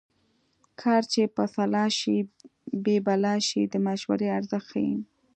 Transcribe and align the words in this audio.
کار 0.81 1.01
چې 1.13 1.21
په 1.35 1.43
سلا 1.55 1.85
شي 1.99 2.17
بې 2.83 2.97
بلا 3.05 3.35
شي 3.47 3.61
د 3.67 3.73
مشورې 3.85 4.27
ارزښت 4.37 4.67
ښيي 4.71 4.95